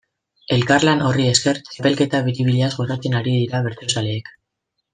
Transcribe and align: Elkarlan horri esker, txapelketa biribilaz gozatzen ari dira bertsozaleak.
Elkarlan 0.53 1.03
horri 1.09 1.27
esker, 1.33 1.59
txapelketa 1.67 2.21
biribilaz 2.29 2.71
gozatzen 2.81 3.19
ari 3.21 3.35
dira 3.37 3.63
bertsozaleak. 3.69 4.35